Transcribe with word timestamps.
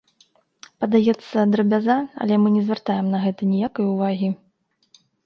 Падаецца, 0.83 1.43
драбяза, 1.55 1.97
але 2.25 2.39
мы 2.45 2.53
не 2.55 2.63
звяртаем 2.71 3.05
на 3.13 3.21
гэта 3.27 3.41
ніякай 3.53 3.85
увагі. 3.93 4.29